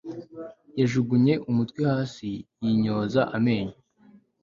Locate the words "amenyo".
3.37-3.75